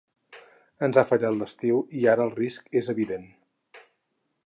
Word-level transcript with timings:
Ens 0.87 0.97
ha 1.01 1.03
fallat 1.09 1.37
l’estiu 1.41 1.83
i 2.01 2.09
ara 2.15 2.25
el 2.29 2.35
risc 2.41 2.75
és 2.83 2.93
evident. 2.97 3.33